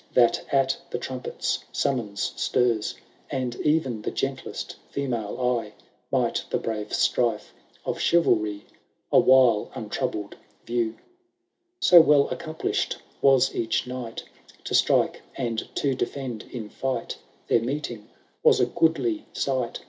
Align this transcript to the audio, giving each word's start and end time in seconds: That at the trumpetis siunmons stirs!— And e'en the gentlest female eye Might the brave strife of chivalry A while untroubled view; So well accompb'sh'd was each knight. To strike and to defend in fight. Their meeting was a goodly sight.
That 0.15 0.41
at 0.51 0.75
the 0.89 0.97
trumpetis 0.97 1.59
siunmons 1.71 2.35
stirs!— 2.35 2.95
And 3.39 3.53
e'en 3.63 4.01
the 4.01 4.09
gentlest 4.09 4.75
female 4.89 5.39
eye 5.39 5.73
Might 6.11 6.43
the 6.49 6.57
brave 6.57 6.91
strife 6.91 7.53
of 7.85 7.99
chivalry 7.99 8.65
A 9.11 9.19
while 9.19 9.69
untroubled 9.75 10.35
view; 10.65 10.97
So 11.79 12.01
well 12.01 12.27
accompb'sh'd 12.29 12.95
was 13.21 13.53
each 13.53 13.85
knight. 13.85 14.23
To 14.63 14.73
strike 14.73 15.21
and 15.35 15.69
to 15.75 15.93
defend 15.93 16.45
in 16.51 16.69
fight. 16.71 17.19
Their 17.45 17.61
meeting 17.61 18.09
was 18.41 18.59
a 18.59 18.65
goodly 18.65 19.27
sight. 19.33 19.79